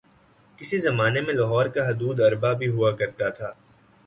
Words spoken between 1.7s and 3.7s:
کا حدوداربعہ بھی ہوا کرتا تھا